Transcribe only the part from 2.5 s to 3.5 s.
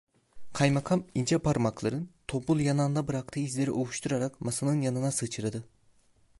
yanağında bıraktığı